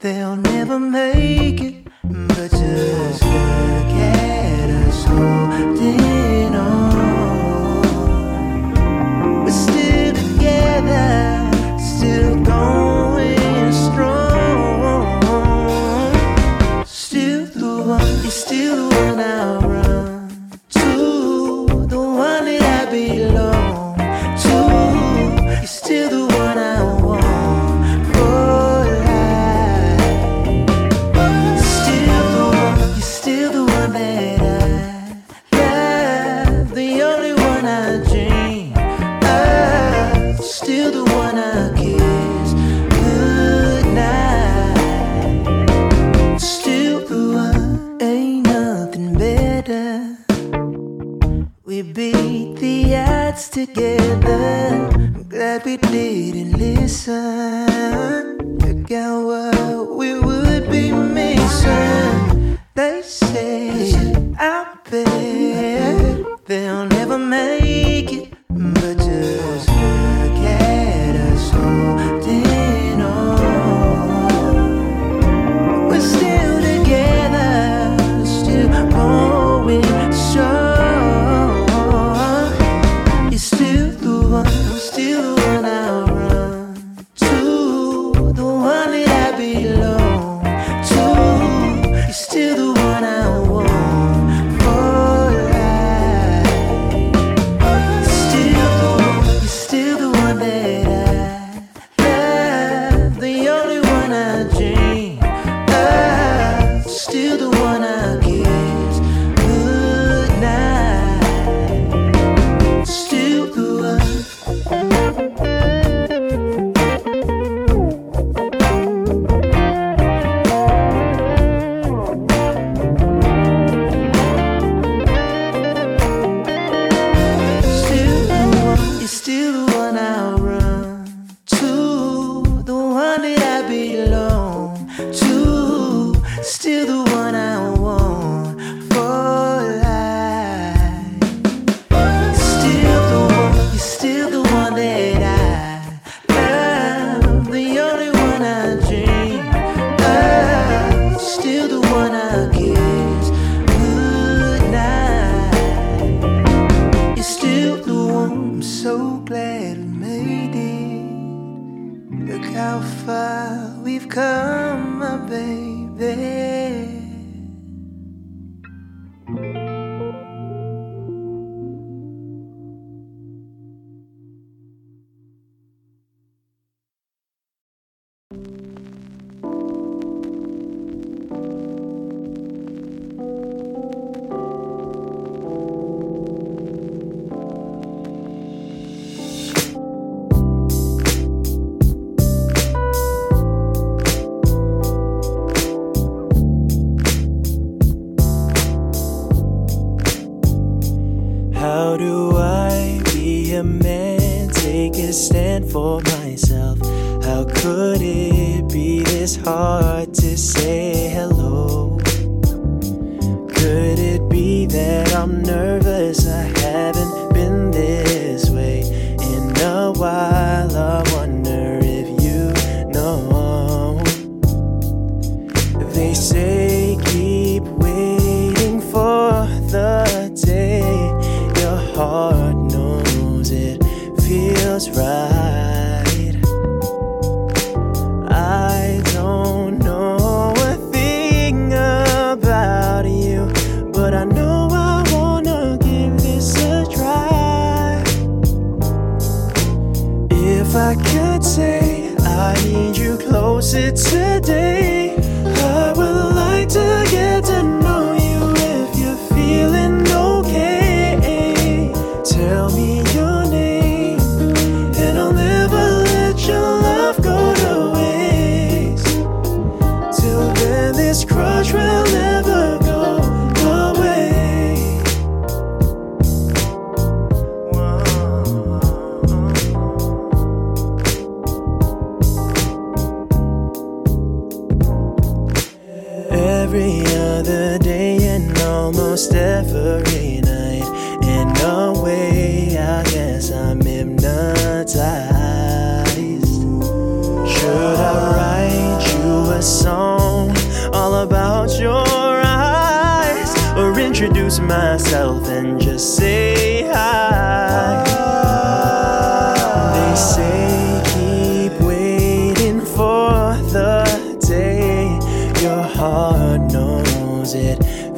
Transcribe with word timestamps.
They'll 0.00 0.36
never 0.36 0.78
make 0.78 1.47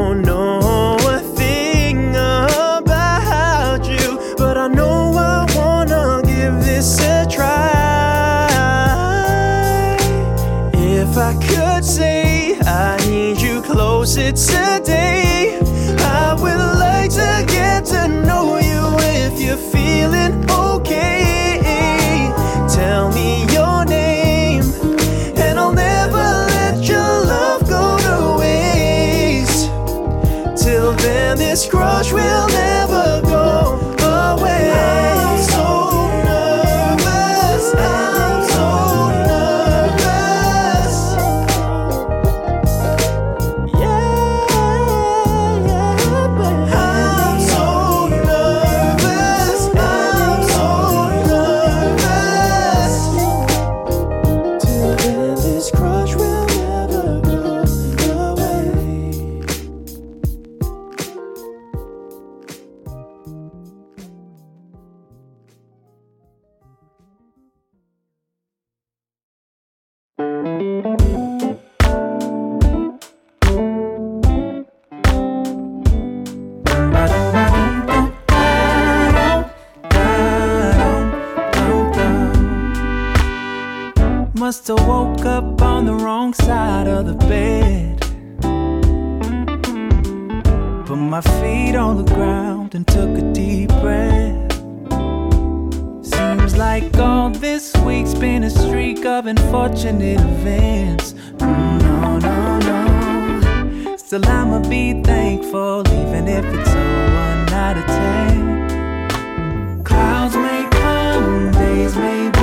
chance. 100.61 101.13
Mm, 101.39 101.81
no, 101.81 102.19
no, 102.27 102.37
no. 102.69 103.97
Still, 103.97 104.25
I'ma 104.25 104.59
be 104.69 105.01
thankful, 105.01 105.83
even 105.99 106.27
if 106.27 106.45
it's 106.55 106.73
a 106.83 106.85
one 107.25 107.49
out 107.65 107.77
of 107.81 107.85
ten. 107.97 109.83
Clouds 109.83 110.35
may 110.35 110.63
come, 110.69 111.51
days 111.51 111.95
may 111.95 112.40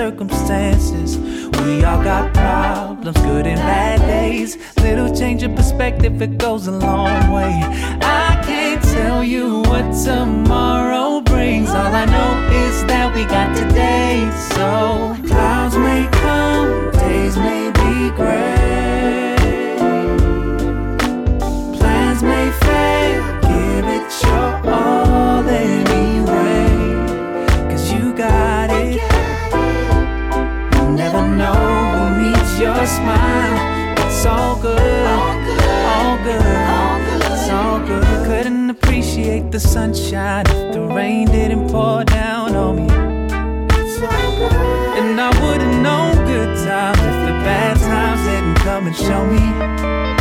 circumstances. 0.00 1.18
We 1.58 1.84
all 1.84 2.02
got 2.02 2.32
problems, 2.32 3.18
good 3.18 3.46
and 3.46 3.58
bad 3.58 3.98
days. 4.00 4.56
Little 4.78 5.14
change 5.14 5.42
of 5.42 5.54
perspective, 5.54 6.22
it 6.22 6.38
goes 6.38 6.66
a 6.68 6.72
long 6.72 7.30
way. 7.30 7.52
I 8.00 8.42
can't 8.42 8.82
tell 8.96 9.22
you 9.22 9.60
what 9.70 9.84
tomorrow 10.02 11.20
brings. 11.20 11.68
All 11.68 11.94
I 12.04 12.06
know 12.06 12.32
is 12.64 12.76
that 12.86 13.14
we 13.14 13.26
got 13.26 13.54
today. 13.54 14.16
So 14.54 15.19
It's 34.20 34.26
all 34.26 34.60
good, 34.60 35.06
all 35.06 36.18
good, 36.18 36.42
it's 37.32 37.48
all 37.48 37.78
good. 37.78 38.26
Couldn't 38.26 38.68
appreciate 38.68 39.50
the 39.50 39.58
sunshine 39.58 40.44
if 40.48 40.74
the 40.74 40.82
rain 40.82 41.28
didn't 41.28 41.70
pour 41.70 42.04
down 42.04 42.54
on 42.54 42.76
me. 42.76 42.92
And 44.98 45.18
I 45.18 45.30
wouldn't 45.40 45.80
know 45.80 46.12
good 46.26 46.54
times 46.66 46.98
if 46.98 47.18
the 47.28 47.36
bad 47.48 47.78
times 47.78 48.20
didn't 48.26 48.56
come 48.56 48.88
and 48.88 48.94
show 48.94 49.24
me. 49.24 50.19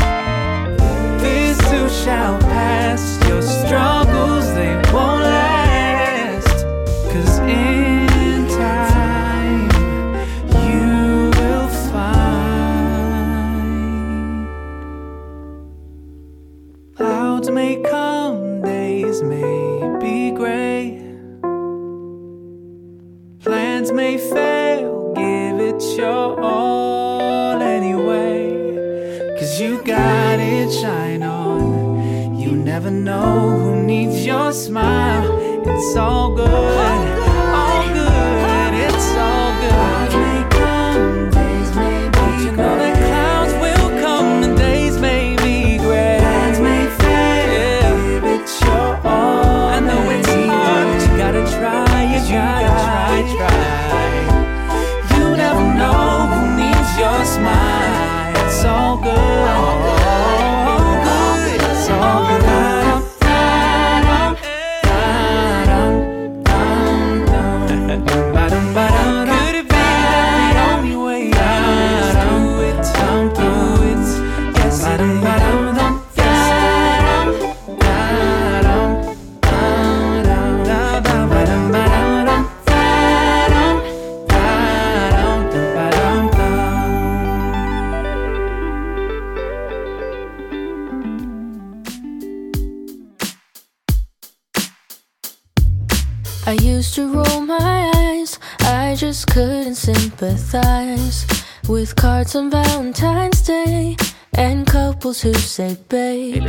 Who 105.60 105.70
say 105.70 105.78
babe. 105.90 106.44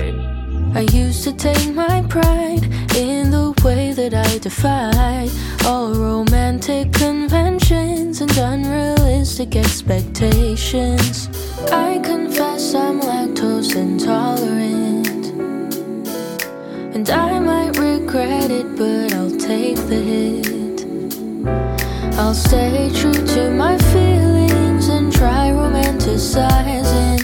I 0.75 0.83
used 0.93 1.25
to 1.25 1.33
take 1.33 1.75
my 1.75 2.02
pride 2.09 2.64
in 2.97 3.31
the 3.31 3.52
way 3.64 3.93
that 3.93 4.14
I 4.14 4.38
defied 4.38 5.31
all 5.67 5.93
romantic 5.93 6.93
conventions 6.93 8.21
and 8.21 8.37
unrealistic 8.38 9.57
expectations. 9.57 11.29
I 11.73 11.99
confess 12.05 12.75
I'm 12.75 13.00
lactose 13.00 13.75
intolerant. 13.75 15.26
And 16.95 17.11
I 17.11 17.38
might 17.40 17.76
regret 17.79 18.50
it, 18.50 18.76
but 18.76 19.12
I'll 19.14 19.37
take 19.38 19.76
the 19.90 20.02
hit. 20.11 20.87
I'll 22.19 22.35
stay 22.35 22.90
true 22.95 23.26
to 23.35 23.50
my 23.50 23.76
feelings 23.93 24.88
and 24.88 25.12
try 25.12 25.50
romanticizing. 25.50 27.20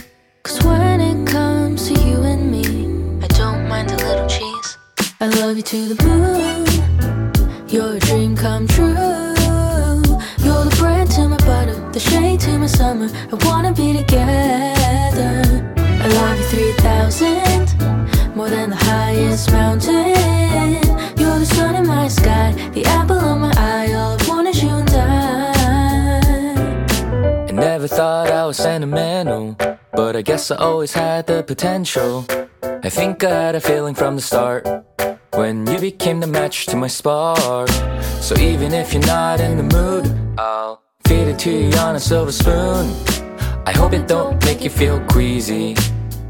I 5.27 5.29
love 5.41 5.57
you 5.57 5.63
to 5.65 5.93
the 5.93 6.05
moon. 6.05 6.65
You're 7.69 7.97
a 7.97 7.99
dream 7.99 8.37
come 8.37 8.69
true. 8.69 8.95
You're 10.45 10.65
the 10.65 10.77
bread 10.79 11.11
to 11.11 11.27
my 11.27 11.37
butter, 11.39 11.75
the 11.91 11.99
shade 11.99 12.39
to 12.43 12.57
my 12.57 12.67
summer. 12.67 13.09
I 13.33 13.35
wanna 13.45 13.73
be 13.73 13.93
together. 13.93 15.43
I 15.77 16.07
love 16.21 16.39
you 16.39 16.45
3000, 16.79 18.37
more 18.37 18.49
than 18.49 18.71
the 18.71 18.77
highest 18.77 19.51
mountain. 19.51 20.15
You're 21.19 21.41
the 21.41 21.47
sun 21.57 21.75
in 21.75 21.89
my 21.89 22.07
sky, 22.07 22.53
the 22.73 22.85
apple 22.85 23.19
of 23.19 23.41
my 23.41 23.53
eye. 23.57 23.95
All 23.95 24.17
I 24.21 24.29
want 24.29 24.47
is 24.47 24.63
you 24.63 24.69
and 24.69 24.91
I. 24.91 25.51
I 27.49 27.51
never 27.51 27.89
thought 27.89 28.31
I 28.31 28.47
was 28.47 28.59
sentimental, 28.59 29.57
but 29.93 30.15
I 30.15 30.23
guess 30.23 30.53
I 30.53 30.57
always 30.59 30.93
had 30.93 31.27
the 31.27 31.43
potential. 31.43 32.25
I 32.63 32.89
think 32.89 33.25
I 33.25 33.31
had 33.31 33.57
a 33.57 33.61
feeling 33.61 33.97
from 33.97 34.15
the 34.15 34.23
start 34.23 34.65
when 35.37 35.67
you 35.67 35.79
became 35.79 36.21
the 36.21 36.27
match 36.27 36.65
to 36.67 36.77
my 36.77 36.87
spark. 36.87 37.69
So 38.21 38.35
even 38.39 38.73
if 38.73 38.95
you're 38.95 39.07
not 39.07 39.39
in 39.39 39.59
the 39.59 39.77
mood, 39.77 40.05
I'll 40.39 40.81
feed 41.07 41.29
it 41.29 41.39
to 41.41 41.51
you 41.51 41.77
on 41.79 41.95
a 41.95 42.01
silver 42.01 42.33
spoon. 42.33 42.95
I 43.67 43.73
hope 43.73 43.93
it 43.93 44.09
don't 44.09 44.43
make 44.47 44.65
you 44.65 44.71
feel 44.71 44.99
queasy, 45.07 45.75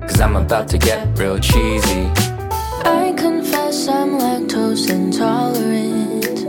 cause 0.01 0.21
I'm 0.21 0.35
about 0.35 0.69
to 0.71 0.79
get 0.79 1.17
real 1.19 1.39
cheesy. 1.39 2.11
I 2.85 3.15
confess 3.17 3.87
I'm 3.87 4.19
lactose 4.19 4.91
intolerant. 4.91 6.41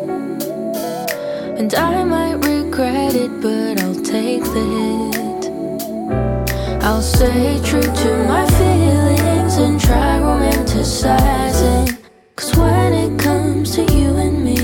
And 1.60 1.74
I 1.76 2.04
might 2.04 2.38
regret 2.46 3.14
it, 3.14 3.32
but 3.42 3.82
I'll 3.84 4.02
take 4.04 4.44
the 4.44 4.66
hit. 4.74 5.18
I'll 6.84 7.02
stay 7.02 7.60
true 7.64 7.82
to 7.82 8.12
my 8.28 8.46
feelings 8.58 9.58
and 9.58 9.80
try 9.80 10.20
romanticizing. 10.20 11.67
Cause 12.38 12.56
when 12.56 12.94
it 12.94 13.20
comes 13.20 13.74
to 13.76 13.82
you 13.82 14.16
and 14.18 14.46
me, 14.46 14.60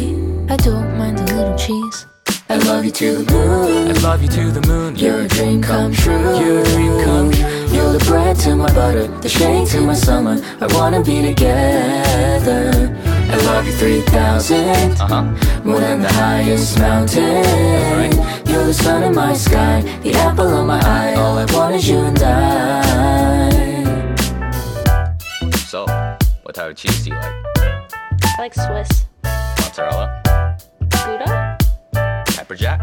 I 0.47 0.57
don't 0.57 0.95
mind 0.95 1.19
a 1.19 1.23
little 1.23 1.57
cheese. 1.57 2.05
I 2.47 2.57
love 2.69 2.85
you 2.85 2.91
to 2.91 3.23
the 3.23 3.33
moon. 3.33 3.87
I 3.89 3.99
love 4.01 4.21
you 4.21 4.27
to 4.29 4.51
the 4.51 4.61
moon. 4.67 4.95
You're 4.95 5.21
a 5.21 5.27
dream 5.27 5.59
come 5.63 5.91
true. 5.91 6.37
You're 6.39 6.61
a 6.61 6.65
dream 6.65 7.03
come 7.03 7.31
true. 7.31 7.47
You're 7.75 7.93
the 7.97 8.03
bread 8.05 8.35
to 8.41 8.55
my 8.55 8.71
butter, 8.75 9.07
the 9.21 9.27
shade 9.27 9.67
to 9.69 9.81
my 9.81 9.95
summer. 9.95 10.37
I 10.61 10.67
wanna 10.75 11.01
be 11.03 11.23
together. 11.23 12.95
I 13.33 13.35
love 13.47 13.65
you 13.65 13.73
3000, 13.73 14.59
Uh 15.01 15.07
huh. 15.07 15.23
more 15.63 15.79
than 15.79 16.01
the 16.01 16.13
highest 16.13 16.77
mountain. 16.77 18.11
You're 18.45 18.65
the 18.65 18.73
sun 18.73 19.01
in 19.01 19.15
my 19.15 19.33
sky, 19.33 19.81
the 20.03 20.13
apple 20.13 20.47
of 20.59 20.67
my 20.67 20.79
eye. 20.79 21.15
All 21.15 21.39
I 21.39 21.45
want 21.55 21.73
is 21.73 21.89
you 21.89 21.97
and 21.97 22.21
I. 22.21 22.83
So, 25.65 25.87
what 26.43 26.53
type 26.53 26.69
of 26.69 26.75
cheese 26.77 27.03
do 27.05 27.09
you 27.09 27.15
like? 27.15 27.52
I 28.35 28.41
like 28.41 28.53
Swiss. 28.55 29.05
Mozzarella? 29.23 30.57
Gouda? 30.89 31.57
Pepper 32.25 32.55
jack? 32.55 32.81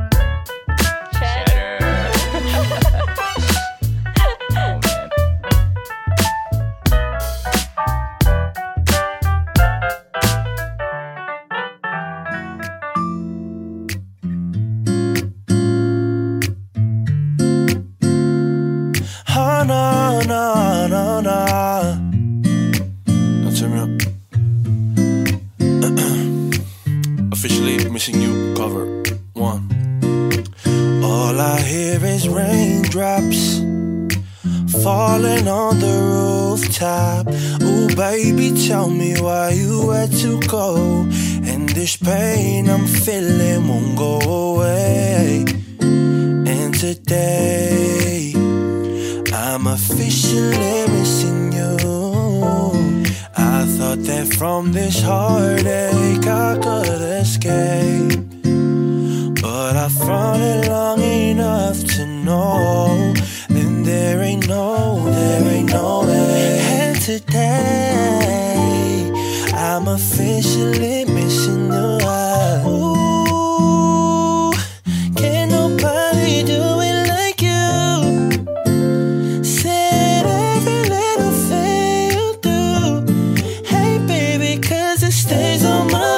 Stays 85.31 85.65
on 85.65 85.87
my 85.93 86.10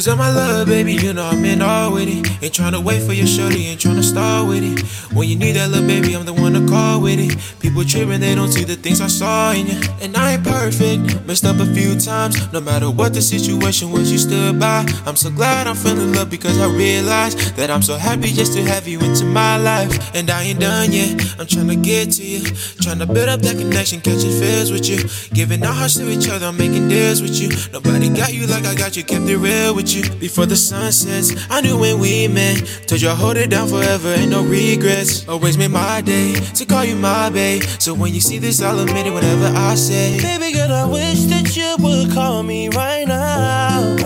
You 0.00 0.04
deserve 0.04 0.16
my 0.16 0.32
love, 0.32 0.66
baby, 0.66 0.94
you 0.94 1.12
know 1.12 1.26
I'm 1.26 1.44
in 1.44 1.60
all 1.60 1.92
with 1.92 2.08
it. 2.08 2.42
Ain't 2.42 2.54
tryna 2.54 2.82
wait 2.82 3.02
for 3.02 3.12
your 3.12 3.26
shorty, 3.26 3.66
ain't 3.66 3.82
tryna 3.82 4.02
start 4.02 4.48
with 4.48 4.62
it. 4.64 4.80
When 5.14 5.28
you 5.28 5.36
need 5.36 5.56
that 5.56 5.68
little 5.68 5.86
baby, 5.86 6.16
I'm 6.16 6.24
the 6.24 6.32
one 6.32 6.54
to 6.54 6.66
call 6.66 7.02
with 7.02 7.20
it. 7.20 7.36
People 7.60 7.84
tripping, 7.84 8.20
they 8.20 8.34
don't 8.34 8.50
see 8.50 8.64
the 8.64 8.76
things 8.76 9.02
I 9.02 9.08
saw 9.08 9.52
in 9.52 9.66
you. 9.66 9.78
And 10.00 10.16
I 10.16 10.32
ain't 10.36 10.42
perfect, 10.42 11.26
messed 11.26 11.44
up 11.44 11.60
a 11.60 11.66
few 11.74 12.00
times. 12.00 12.50
No 12.50 12.62
matter 12.62 12.90
what 12.90 13.12
the 13.12 13.20
situation 13.20 13.92
was, 13.92 14.10
you 14.10 14.16
stood 14.16 14.58
by. 14.58 14.86
I'm 15.04 15.16
so 15.16 15.30
glad 15.30 15.66
I'm 15.66 15.76
feeling 15.76 16.14
love 16.14 16.30
because 16.30 16.58
I 16.58 16.74
realize 16.74 17.52
that 17.56 17.70
I'm 17.70 17.82
so 17.82 17.96
happy 17.98 18.32
just 18.32 18.54
to 18.54 18.62
have 18.62 18.88
you 18.88 19.00
into 19.00 19.26
my 19.26 19.58
life. 19.58 20.16
And 20.16 20.30
I 20.30 20.44
ain't 20.44 20.60
done 20.60 20.92
yet, 20.92 21.20
I'm 21.38 21.46
tryna 21.46 21.84
get 21.84 22.12
to 22.12 22.24
you. 22.24 22.40
Tryna 22.80 23.12
build 23.12 23.28
up 23.28 23.42
that 23.42 23.58
connection, 23.58 24.00
catching 24.00 24.32
feels 24.40 24.72
with 24.72 24.88
you. 24.88 25.04
Giving 25.34 25.62
our 25.62 25.74
hearts 25.74 25.98
to 25.98 26.08
each 26.08 26.30
other, 26.30 26.46
I'm 26.46 26.56
making 26.56 26.88
deals 26.88 27.20
with 27.20 27.38
you. 27.38 27.50
Nobody 27.70 28.08
got 28.08 28.32
you 28.32 28.46
like 28.46 28.64
I 28.64 28.74
got 28.74 28.96
you, 28.96 29.04
kept 29.04 29.28
it 29.28 29.36
real 29.36 29.74
with 29.74 29.88
you. 29.88 29.89
Before 29.90 30.46
the 30.46 30.54
sun 30.54 30.92
sets, 30.92 31.34
I 31.50 31.60
knew 31.60 31.76
when 31.76 31.98
we 31.98 32.28
met. 32.28 32.58
Told 32.86 33.02
you 33.02 33.08
I 33.08 33.14
hold 33.14 33.36
it 33.36 33.50
down 33.50 33.66
forever, 33.68 34.08
ain't 34.14 34.30
no 34.30 34.44
regrets. 34.44 35.26
Always 35.28 35.58
made 35.58 35.72
my 35.72 36.00
day 36.00 36.34
to 36.34 36.64
call 36.64 36.84
you 36.84 36.94
my 36.94 37.28
babe. 37.28 37.64
So 37.80 37.92
when 37.92 38.14
you 38.14 38.20
see 38.20 38.38
this, 38.38 38.62
I'll 38.62 38.78
admit 38.78 39.08
it 39.08 39.10
whenever 39.10 39.46
I 39.46 39.74
say. 39.74 40.20
Baby 40.20 40.52
girl, 40.52 40.72
I 40.72 40.86
wish 40.86 41.22
that 41.32 41.56
you 41.56 41.74
would 41.80 42.12
call 42.12 42.44
me 42.44 42.68
right 42.68 43.06
now, 43.06 43.96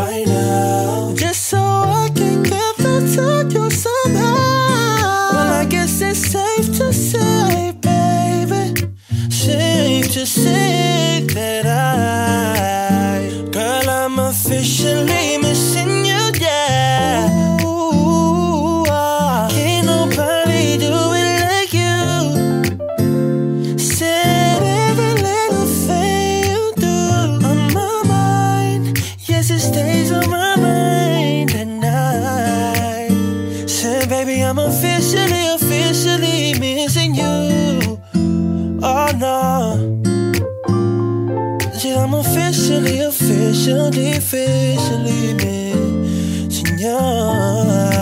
officially, 43.66 44.12
officially 44.12 45.34
missing 45.34 46.78
you. 46.78 46.86
Yeah, 46.86 47.93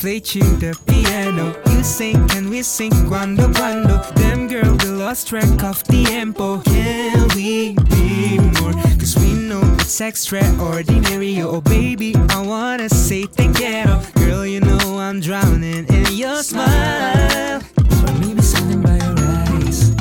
time 0.00 0.20
to 0.20 0.38
the 0.56 0.78
piano, 0.86 1.54
you 1.70 1.82
sing, 1.82 2.26
can 2.28 2.48
we 2.48 2.62
sing 2.62 2.90
cuando 3.06 3.52
cuando? 3.52 4.00
Damn 4.14 4.48
girl, 4.48 4.76
we 4.82 4.88
lost 4.88 5.28
track 5.28 5.62
of 5.62 5.84
the 5.84 6.04
tempo. 6.04 6.60
Can 6.62 7.28
we 7.34 7.74
be 7.74 8.38
more? 8.38 8.72
Cause 8.98 9.16
we 9.16 9.34
know 9.34 9.60
it's 9.78 10.00
extraordinary. 10.00 11.42
Oh 11.42 11.60
baby, 11.60 12.14
I 12.30 12.40
wanna 12.40 12.88
say 12.88 13.26
te 13.26 13.52
quiero. 13.52 14.00
Girl, 14.14 14.46
you 14.46 14.60
know 14.60 14.98
I'm 14.98 15.20
drowning 15.20 15.86
in 15.86 16.12
your 16.12 16.42
smile. 16.42 17.60
Or 17.60 18.12
maybe 18.20 18.40
something 18.40 18.80
by 18.80 18.96
your 18.96 19.18
eyes 19.18 19.94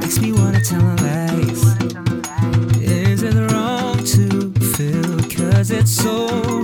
makes 0.00 0.20
me 0.20 0.32
wanna 0.32 0.60
tell 0.60 0.82
lies. 0.82 1.62
Is 2.82 3.22
it 3.22 3.34
wrong 3.50 3.96
to 3.96 4.52
feel 4.76 5.22
Cause 5.30 5.70
it's 5.70 5.92
so 5.92 6.61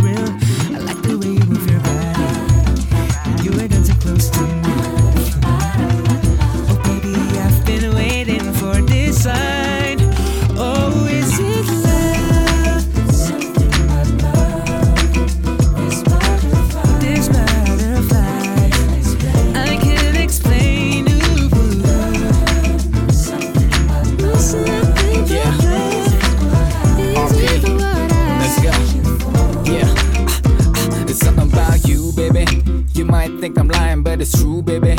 baby. 34.69 34.97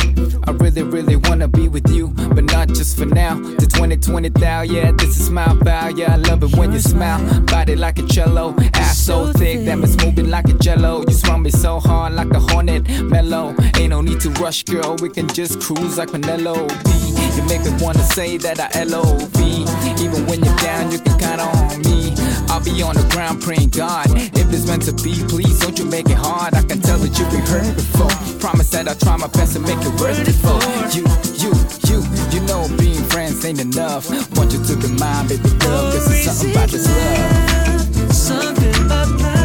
I 0.47 0.51
really, 0.51 0.81
really 0.81 1.15
wanna 1.15 1.47
be 1.47 1.67
with 1.67 1.87
you, 1.91 2.07
but 2.07 2.43
not 2.43 2.69
just 2.69 2.97
for 2.97 3.05
now. 3.05 3.35
The 3.35 3.67
2020 3.67 4.29
thou, 4.29 4.61
yeah, 4.61 4.91
this 4.91 5.19
is 5.19 5.29
my 5.29 5.53
vow. 5.61 5.89
Yeah, 5.89 6.13
I 6.13 6.15
love 6.15 6.43
it 6.43 6.55
when 6.57 6.71
you 6.71 6.79
smile. 6.79 7.21
Body 7.41 7.75
like 7.75 7.99
a 7.99 8.07
cello, 8.07 8.55
ass 8.73 8.97
so 8.97 9.31
thick 9.31 9.65
that 9.65 9.77
it's 9.79 9.95
moving 10.03 10.31
like 10.31 10.49
a 10.49 10.53
jello. 10.53 11.03
You 11.07 11.13
swung 11.13 11.43
me 11.43 11.51
so 11.51 11.79
hard 11.79 12.13
like 12.13 12.31
a 12.31 12.39
hornet, 12.39 12.89
mellow. 13.03 13.55
Ain't 13.75 13.91
no 13.91 14.01
need 14.01 14.19
to 14.21 14.29
rush, 14.41 14.63
girl. 14.63 14.95
We 15.01 15.09
can 15.09 15.27
just 15.27 15.61
cruise 15.61 15.97
like 15.99 16.11
Penelope. 16.11 16.73
You 17.35 17.43
make 17.43 17.63
me 17.63 17.71
wanna 17.79 18.03
say 18.17 18.37
that 18.37 18.59
I 18.59 18.83
LOV. 18.83 19.39
Even 20.01 20.25
when 20.25 20.43
you're 20.43 20.57
down, 20.57 20.91
you 20.91 20.99
can 20.99 21.19
count 21.19 21.41
on 21.41 21.81
me. 21.83 22.18
I'll 22.59 22.65
be 22.65 22.81
on 22.81 22.93
the 22.93 23.07
ground 23.13 23.41
praying 23.41 23.69
God. 23.69 24.07
If 24.11 24.51
it's 24.51 24.67
meant 24.67 24.83
to 24.83 24.91
be, 24.91 25.15
please 25.29 25.59
don't 25.61 25.79
you 25.79 25.85
make 25.85 26.09
it 26.09 26.17
hard. 26.17 26.53
I 26.53 26.61
can 26.61 26.81
tell 26.81 26.97
that 26.97 27.17
you've 27.17 27.31
been 27.31 27.47
hurt 27.47 27.73
before. 27.73 28.11
Promise 28.41 28.71
that 28.71 28.89
I'll 28.89 28.95
try 28.95 29.15
my 29.15 29.27
best 29.27 29.53
to 29.53 29.61
make 29.61 29.79
it 29.79 29.95
worth 29.95 30.19
it 30.19 30.35
for 30.43 30.59
you, 30.91 31.07
you, 31.39 31.55
you. 31.87 32.03
You 32.35 32.45
know 32.47 32.67
being 32.77 33.01
friends 33.07 33.45
ain't 33.45 33.61
enough. 33.61 34.09
Want 34.35 34.51
you 34.51 34.61
to 34.61 34.75
be 34.75 34.89
mine, 34.99 35.29
baby 35.29 35.49
girl. 35.59 35.91
This 35.91 36.11
is 36.11 36.25
something 36.25 36.51
about 36.51 36.67
this 36.67 36.85
love. 36.85 38.13
Something 38.13 38.75
about 38.85 39.38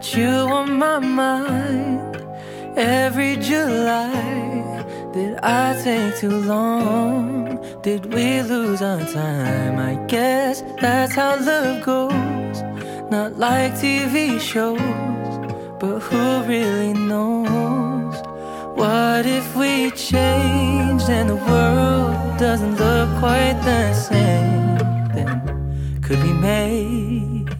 got 0.00 0.16
you 0.16 0.28
on 0.28 0.78
my 0.78 0.98
mind 0.98 2.16
every 2.74 3.36
July. 3.36 4.82
Did 5.12 5.36
I 5.42 5.78
take 5.84 6.16
too 6.16 6.40
long? 6.40 7.60
Did 7.82 8.06
we 8.06 8.40
lose 8.40 8.80
our 8.80 9.04
time? 9.12 9.78
I 9.78 9.96
guess 10.06 10.62
that's 10.80 11.14
how 11.14 11.36
love 11.44 11.84
goes. 11.84 12.62
Not 13.10 13.36
like 13.36 13.72
TV 13.72 14.40
shows, 14.40 14.80
but 15.78 15.98
who 16.00 16.48
really 16.48 16.94
knows? 16.94 18.16
What 18.74 19.26
if 19.26 19.54
we 19.54 19.90
changed 19.90 21.10
and 21.10 21.28
the 21.28 21.36
world 21.36 22.38
doesn't 22.38 22.76
look 22.76 23.08
quite 23.18 23.60
the 23.64 23.92
same? 23.92 24.78
Then 25.14 26.00
could 26.00 26.22
we 26.22 26.32
make 26.32 27.50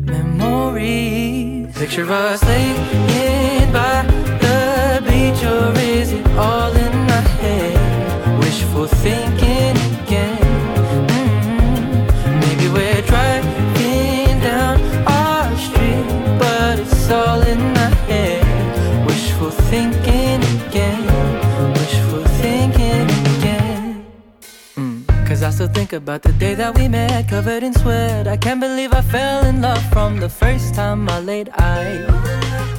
memories? 0.00 1.21
Picture 1.92 2.10
us 2.10 2.42
laying 2.44 3.70
by 3.70 4.00
the 4.40 5.02
beach, 5.04 5.44
or 5.44 5.78
is 5.78 6.12
it 6.12 6.26
all 6.38 6.74
in 6.74 6.92
my 7.06 7.20
head? 7.36 8.38
Wishful 8.38 8.86
thinking 8.86 9.51
Cause 25.42 25.60
I 25.60 25.64
still 25.64 25.74
think 25.74 25.92
about 25.92 26.22
the 26.22 26.30
day 26.34 26.54
that 26.54 26.78
we 26.78 26.86
met, 26.86 27.28
covered 27.28 27.64
in 27.64 27.74
sweat. 27.74 28.28
I 28.28 28.36
can't 28.36 28.60
believe 28.60 28.92
I 28.92 29.02
fell 29.02 29.44
in 29.44 29.60
love 29.60 29.82
from 29.92 30.20
the 30.20 30.28
first 30.28 30.72
time 30.72 31.08
I 31.08 31.18
laid 31.18 31.48
eyes. 31.58 32.06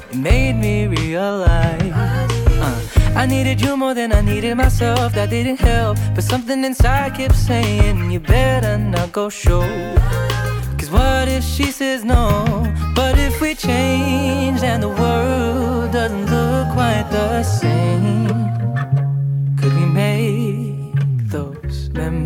It 0.10 0.15
made 0.15 0.54
me 0.54 0.88
realize 0.88 1.91
uh, 1.91 3.12
I 3.17 3.26
needed 3.26 3.60
you 3.60 3.76
more 3.76 3.93
than 3.93 4.13
I 4.13 4.21
needed 4.21 4.56
myself. 4.56 5.12
That 5.12 5.30
didn't 5.30 5.60
help, 5.60 5.97
but 6.15 6.23
something 6.23 6.63
inside 6.63 7.15
kept 7.15 7.36
saying, 7.36 8.10
You 8.10 8.21
better 8.21 8.78
not 8.78 9.12
go 9.12 9.28
show. 9.28 9.63
Cause 10.78 10.89
what 10.89 11.28
if 11.28 11.43
she 11.43 11.65
says 11.65 12.06
no? 12.06 12.45
But 12.95 13.19
if 13.19 13.41
we 13.41 13.56
change 13.56 14.63
and 14.63 14.82
the 14.82 14.93
world 15.04 15.91
doesn't 15.91 16.28
look 16.28 16.71
quite 16.71 17.08
the 17.12 17.43
same, 17.43 18.62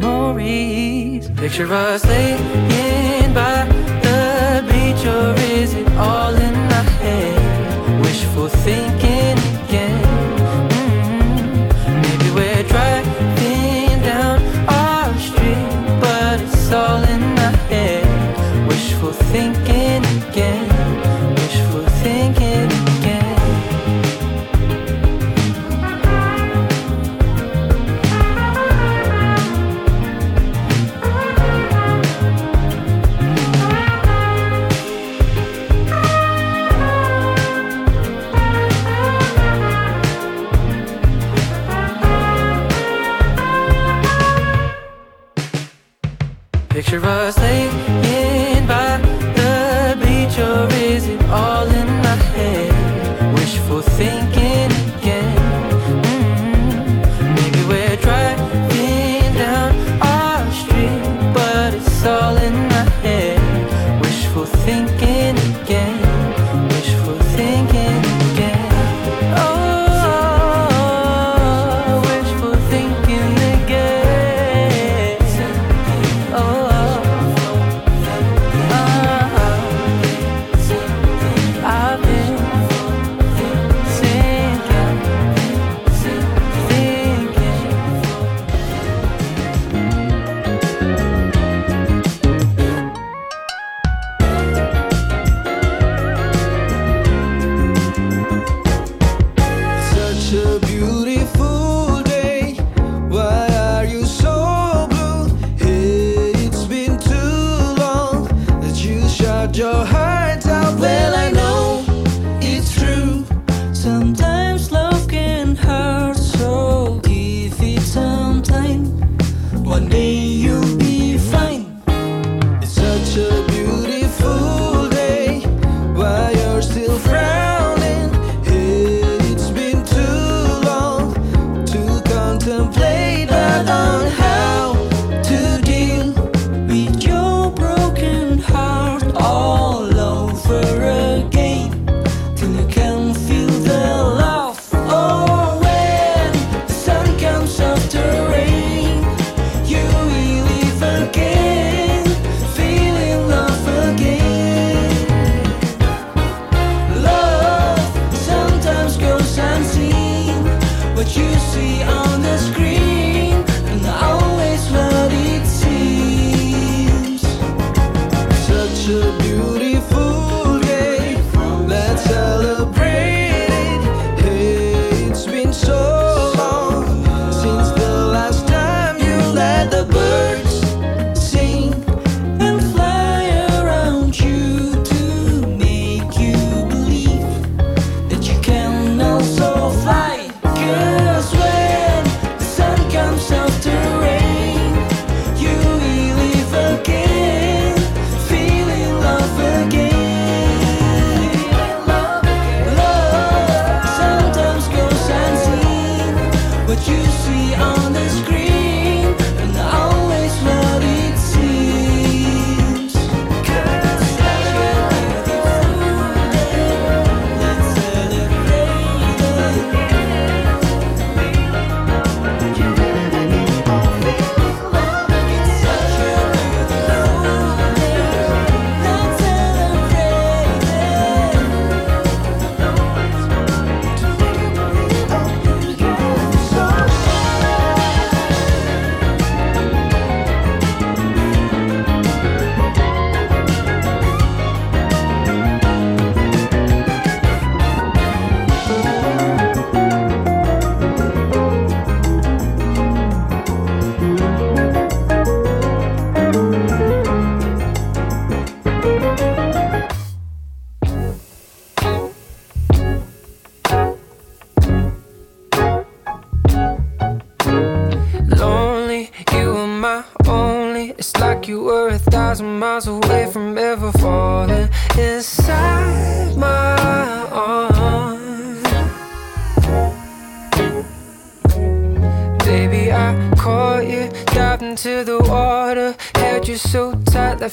memories? 0.07 1.29
Picture 1.31 1.71
us 1.73 2.05
laying 2.05 3.33
by 3.33 3.65
the 4.05 4.63
beach, 4.69 5.03
or 5.05 5.33
is 5.59 5.73
it 5.73 5.87
all 5.97 6.33
in 6.47 6.55
my 6.73 6.83
head? 7.01 8.01
Wishful 8.01 8.49
thinking 8.49 9.37
again. 9.63 10.03
Mm, 10.71 12.01
Maybe 12.03 12.27
we're 12.37 12.63
driving 12.73 14.01
down 14.01 14.37
our 14.69 15.13
street, 15.27 15.69
but 16.01 16.39
it's 16.41 16.71
all 16.71 17.03
in 17.15 17.21
my 17.41 17.51
head. 17.71 18.05
Wishful 18.67 19.13
thinking 19.33 20.03
again. 20.29 20.76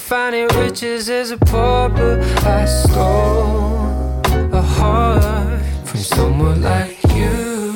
finding 0.05 0.47
riches 0.59 1.09
as 1.09 1.31
a 1.31 1.39
pauper. 1.39 2.21
I 2.45 2.67
stole 2.67 4.21
a 4.53 4.61
heart 4.61 5.63
from 5.87 6.01
someone 6.01 6.61
like 6.61 7.03
you. 7.15 7.74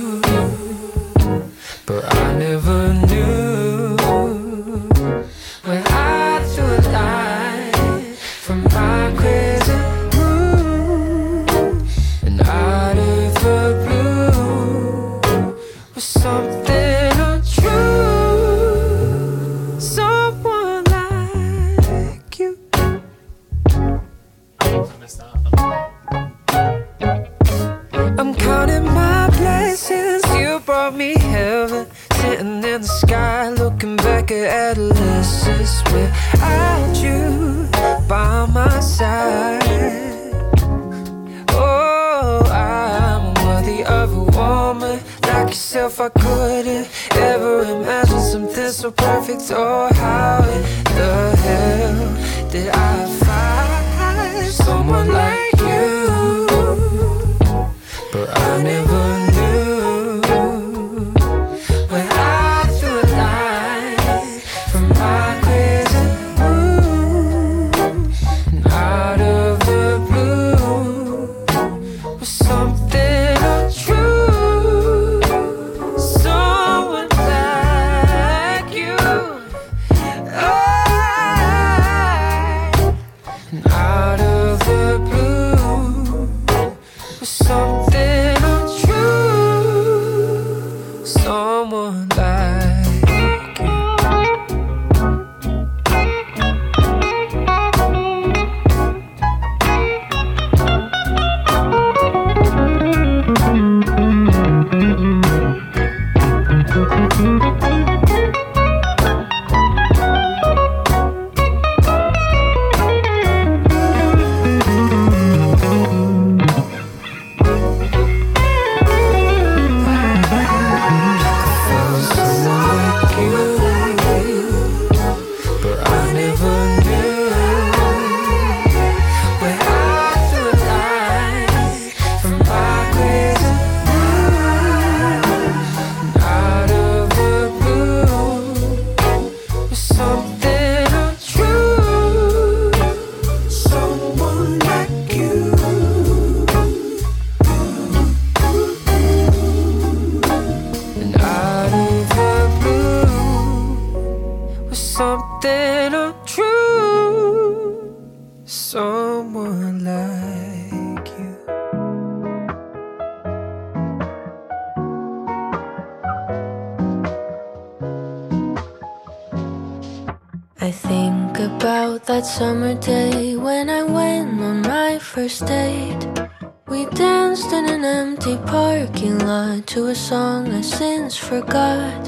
first 175.29 175.46
date. 175.46 176.31
We 176.68 176.87
danced 176.87 177.52
in 177.52 177.68
an 177.68 177.85
empty 177.85 178.38
parking 178.46 179.18
lot 179.26 179.66
to 179.66 179.88
a 179.88 179.94
song 179.94 180.48
I 180.54 180.62
since 180.62 181.18
forgot. 181.18 182.00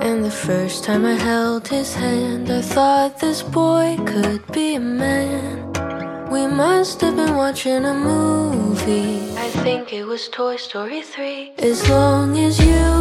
And 0.00 0.24
the 0.24 0.30
first 0.30 0.82
time 0.84 1.04
I 1.04 1.12
held 1.12 1.68
his 1.68 1.94
hand, 1.94 2.50
I 2.50 2.62
thought 2.62 3.20
this 3.20 3.42
boy 3.42 3.98
could 4.06 4.40
be 4.52 4.76
a 4.76 4.80
man. 4.80 5.70
We 6.30 6.46
must 6.46 7.02
have 7.02 7.16
been 7.16 7.36
watching 7.36 7.84
a 7.84 7.92
movie. 7.92 9.36
I 9.36 9.50
think 9.64 9.92
it 9.92 10.04
was 10.04 10.28
Toy 10.28 10.56
Story 10.56 11.02
3. 11.02 11.52
As 11.58 11.86
long 11.90 12.38
as 12.38 12.58
you 12.58 12.91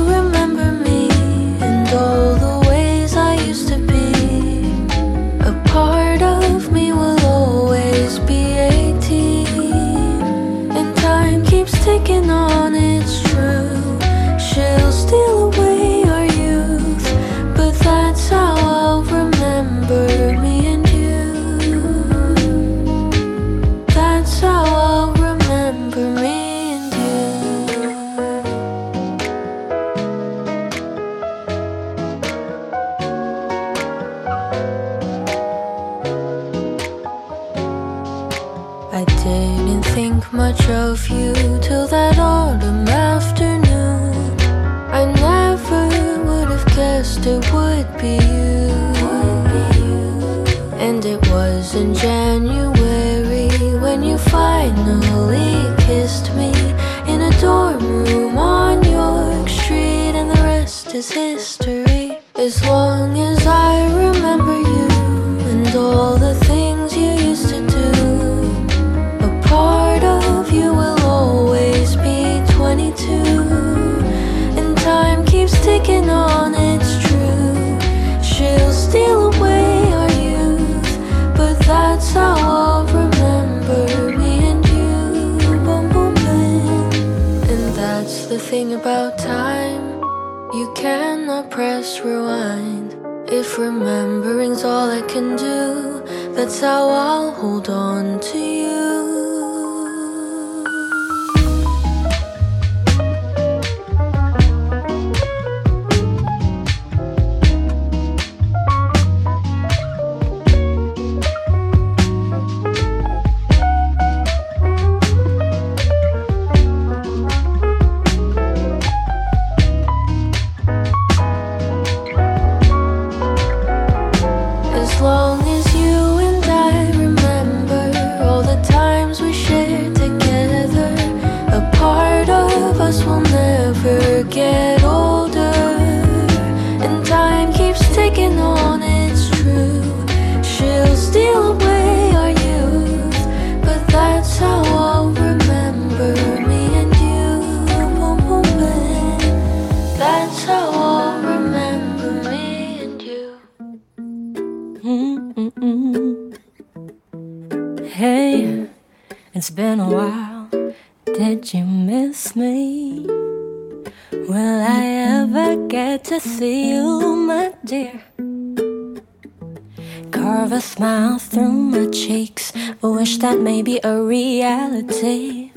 maybe 173.41 173.79
a 173.83 174.01
reality. 174.01 175.51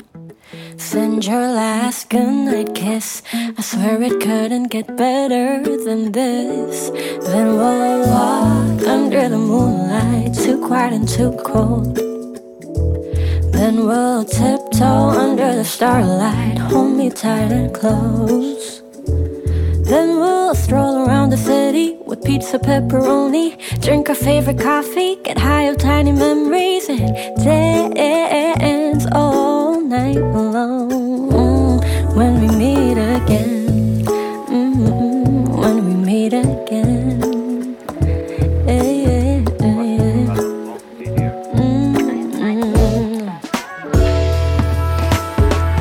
Send 0.77 1.25
your 1.25 1.47
last 1.47 2.09
goodnight 2.09 2.73
kiss. 2.73 3.21
I 3.33 3.61
swear 3.61 4.01
it 4.01 4.19
couldn't 4.21 4.69
get 4.69 4.97
better 4.97 5.61
than 5.63 6.11
this. 6.11 6.89
Then 7.27 7.47
we'll 7.57 8.07
walk 8.07 8.87
under 8.87 9.29
the 9.29 9.37
moonlight, 9.37 10.33
too 10.33 10.65
quiet 10.65 10.93
and 10.93 11.07
too 11.07 11.31
cold. 11.45 11.95
Then 13.53 13.85
we'll 13.85 14.25
tiptoe 14.25 15.09
under 15.25 15.55
the 15.55 15.65
starlight, 15.65 16.57
hold 16.57 16.97
me 16.97 17.09
tight 17.09 17.51
and 17.51 17.73
close. 17.73 18.74
Then 19.95 20.19
we'll 20.19 20.55
stroll 20.55 21.07
around 21.07 21.29
the 21.29 21.37
city 21.37 21.95
with 22.05 22.21
pizza, 22.25 22.59
pepperoni, 22.59 23.55
drink 23.81 24.09
our 24.09 24.15
favorite 24.15 24.59
coffee, 24.59 25.15
get 25.23 25.37
high 25.37 25.69
on 25.69 25.77
tiny 25.77 26.11
memories, 26.11 26.89
and 26.89 27.15
dance 27.41 29.05
all 29.13 29.79
night 29.79 30.17
long. 30.17 31.79
When 32.13 32.41
we 32.41 32.47
meet 32.57 32.97
again. 32.97 34.03
Mm-hmm. 34.51 35.61
When 35.61 35.75
we 35.85 35.93
meet 35.93 36.33
again. 36.33 37.77
Mm-hmm. 38.67 39.45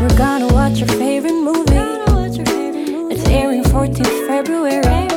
We're 0.00 0.16
gonna 0.16 0.46
watch 0.54 0.78
your 0.78 0.86
favorite 0.86 1.32
movie. 1.32 1.73
14th 3.84 4.26
February. 4.26 5.13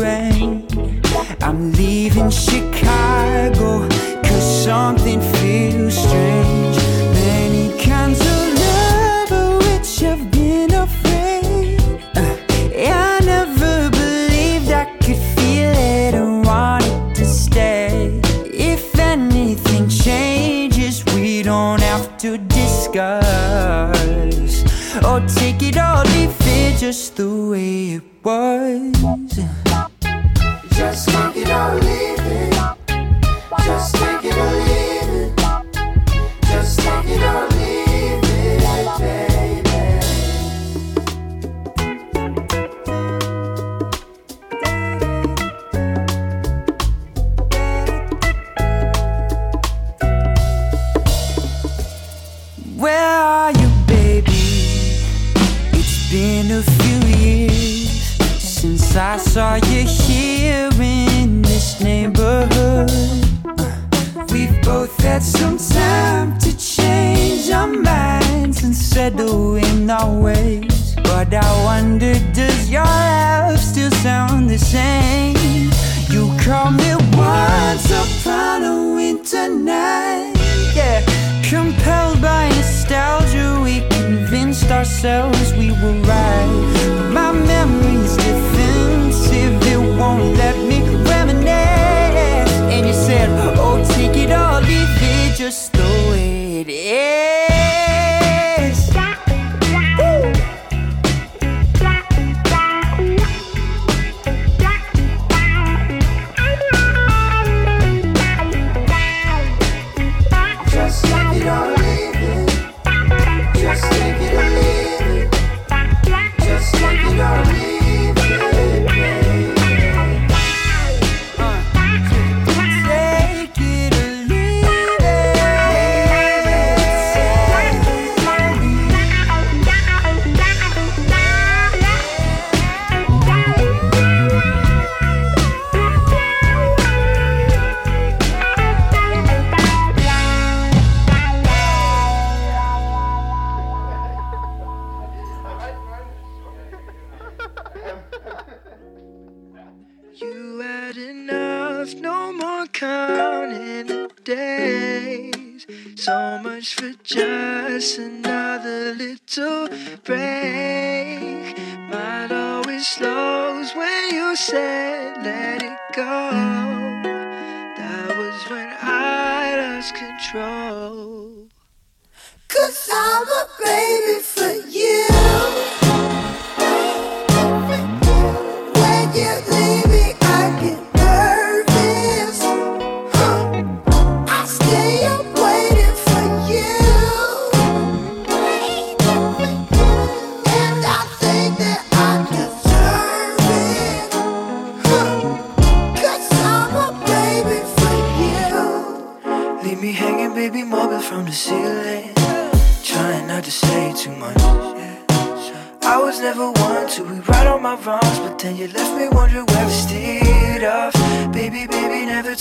rain. 0.00 0.66
I'm 1.42 1.72
leaving 1.72 2.30
Chicago, 2.30 3.86
cause 4.22 4.64
something 4.64 5.20
feels 5.20 5.96
strange. 5.96 6.29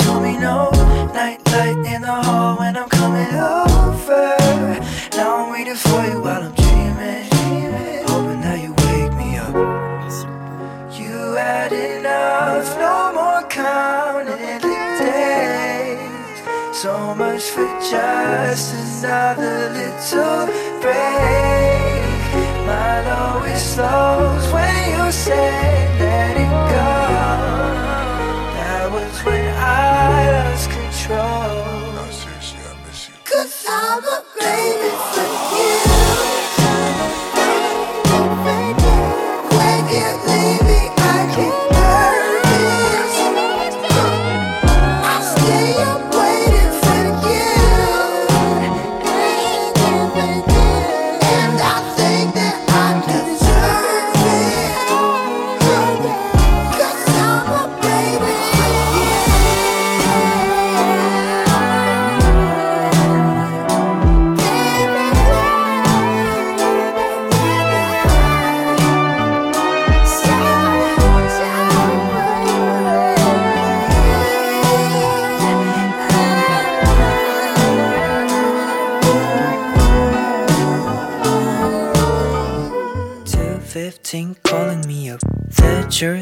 Told 0.10 0.24
me 0.24 0.38
no. 0.38 0.57
Night 1.14 1.39
light 1.51 1.80
in 1.93 2.01
the 2.01 2.16
hall 2.26 2.57
when 2.60 2.74
I'm 2.82 2.89
coming 2.89 3.34
over. 3.57 4.26
Now 5.18 5.30
I'm 5.39 5.51
waiting 5.53 5.80
for 5.86 6.01
you 6.10 6.20
while 6.26 6.43
I'm 6.47 6.53
dreaming, 6.62 7.28
oh, 7.34 8.12
hoping 8.12 8.41
that 8.45 8.60
you 8.66 8.72
wake 8.86 9.14
me 9.22 9.30
up. 9.45 9.55
You 10.99 11.16
had 11.45 11.72
enough, 11.74 12.68
no 12.86 12.95
more 13.18 13.43
counting 13.49 14.60
the 14.66 14.78
days. 15.01 16.38
So 16.82 16.93
much 17.22 17.43
for 17.53 17.70
just 17.91 18.68
another 18.82 19.57
little 19.80 20.45
break. 20.82 22.24
Mine 22.68 23.07
always 23.22 23.62
slows 23.74 24.45
when 24.53 24.76
you 24.93 25.12
say 25.12 25.49
let 25.99 26.38
it 26.43 26.68
control. 31.10 31.93
No, 31.95 32.05
seriously, 32.12 32.60
I 32.70 32.88
miss 32.88 33.10
you. 33.10 33.16
Cause 33.26 33.66
I'm 33.68 34.03
a 34.03 34.24
baby 34.39 34.89
for 35.12 35.55
you. 35.55 35.59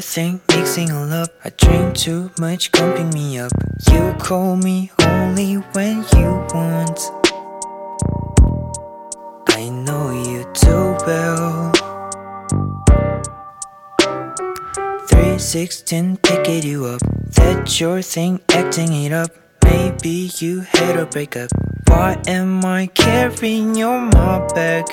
That 0.08 0.16
your 0.16 0.24
thing, 0.24 0.40
mixing 0.56 0.90
all 0.90 1.12
up. 1.12 1.28
I 1.44 1.50
drink 1.50 1.94
too 1.94 2.30
much, 2.38 2.72
pumping 2.72 3.10
me 3.10 3.38
up. 3.38 3.52
You 3.92 4.14
call 4.18 4.56
me 4.56 4.90
only 5.00 5.56
when 5.74 6.04
you 6.16 6.46
want. 6.54 6.98
I 9.48 9.68
know 9.68 10.10
you 10.10 10.44
too 10.54 10.96
well. 11.06 11.72
Three 15.08 15.38
sixteen, 15.38 16.16
picking 16.16 16.62
you 16.62 16.86
up. 16.86 17.00
That 17.34 17.78
your 17.78 18.00
thing, 18.00 18.40
acting 18.48 18.92
it 19.04 19.12
up. 19.12 19.30
Maybe 19.64 20.30
you 20.38 20.60
had 20.60 20.96
a 20.98 21.04
breakup. 21.04 21.50
Why 21.88 22.16
am 22.26 22.64
I 22.64 22.86
carrying 22.86 23.74
your 23.74 24.00
my 24.00 24.46
bag? 24.54 24.86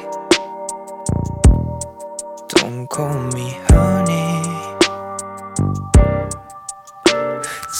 Don't 2.49 2.87
call 2.89 3.17
me 3.31 3.57
honey. 3.69 4.04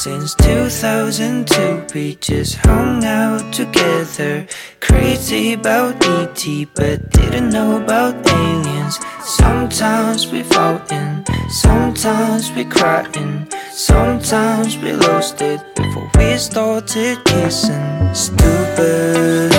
Since 0.06 0.36
2002, 0.36 1.88
we 1.96 2.16
just 2.16 2.58
hung 2.58 3.04
out 3.04 3.52
together. 3.52 4.46
Crazy 4.80 5.54
about 5.54 5.96
ET, 6.06 6.68
but 6.76 7.10
didn't 7.10 7.50
know 7.50 7.82
about 7.82 8.14
aliens. 8.30 9.00
Sometimes 9.24 10.32
we 10.32 10.44
fought, 10.44 10.88
fighting, 10.88 11.26
sometimes 11.50 12.52
we 12.52 12.66
cried, 12.66 13.12
crying, 13.14 13.48
sometimes 13.72 14.78
we 14.78 14.92
lost 14.92 15.42
it 15.42 15.62
before 15.76 16.12
we 16.18 16.38
started 16.38 17.18
kissing. 17.26 18.14
Stupid, 18.14 19.55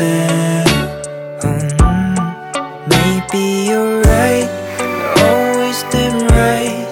nothing? 0.00 0.64
Mm, 1.40 1.78
maybe 2.88 3.44
you're 3.68 4.00
right, 4.02 4.48
always 5.26 5.82
damn 5.92 6.26
right. 6.28 6.88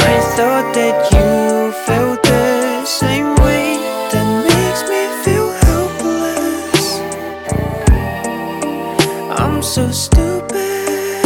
I 0.00 0.20
thought 0.36 0.74
that 0.74 0.96
you 1.12 1.72
felt 1.86 2.22
the 2.22 2.84
same 2.84 3.34
way. 3.36 3.78
That 4.12 4.28
makes 4.50 4.82
me 4.90 5.02
feel 5.24 5.48
helpless. 5.66 6.86
I'm 9.38 9.62
so 9.62 9.90
stupid. 9.90 11.24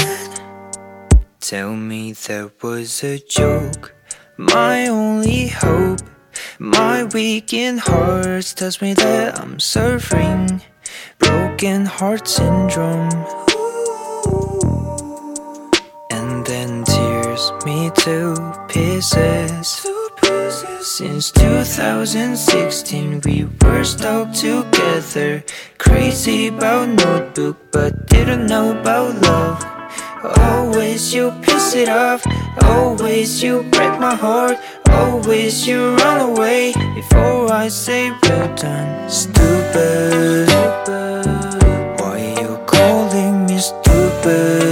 Tell 1.41 1.75
me 1.75 2.13
that 2.13 2.63
was 2.63 3.03
a 3.05 3.19
joke. 3.19 3.95
My 4.37 4.89
only 4.89 5.49
hope. 5.49 6.12
My 6.63 7.03
weekend 7.03 7.81
heart 7.81 8.55
tells 8.55 8.81
me 8.81 8.95
that 8.95 9.41
I'm 9.41 9.59
suffering 9.59 10.63
broken 11.19 11.87
heart 11.87 12.29
syndrome. 12.29 13.11
And 16.13 16.47
then 16.47 16.85
tears 16.85 17.51
me 17.67 17.91
to 18.07 18.67
pieces. 18.69 19.85
Since 20.83 21.33
2016, 21.33 23.23
we 23.25 23.49
were 23.61 23.83
stuck 23.83 24.33
together. 24.33 25.43
Crazy 25.79 26.47
about 26.47 26.91
notebook, 26.91 27.57
but 27.73 28.07
didn't 28.07 28.47
know 28.47 28.79
about 28.79 29.21
love. 29.21 29.82
Always 30.25 31.13
you 31.13 31.33
piss 31.43 31.75
it 31.75 31.89
off, 31.89 32.23
always 32.63 33.43
you 33.43 33.65
break 33.65 33.99
my 33.99 34.15
heart, 34.15 34.57
always 34.91 35.67
you 35.67 35.97
run 35.97 36.31
away 36.31 36.73
before 36.95 37.51
I 37.53 37.67
say 37.67 38.11
well 38.23 38.55
done. 38.55 39.11
Stupid, 39.11 40.49
why 41.99 42.37
you 42.41 42.57
calling 42.67 43.47
me 43.47 43.59
stupid? 43.59 44.72